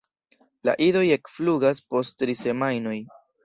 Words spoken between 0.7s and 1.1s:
idoj